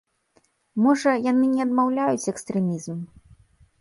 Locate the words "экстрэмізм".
2.33-2.97